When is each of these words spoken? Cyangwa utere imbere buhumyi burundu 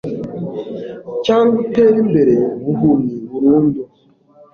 Cyangwa 1.25 1.55
utere 1.63 1.97
imbere 2.05 2.33
buhumyi 2.63 3.15
burundu 3.31 3.81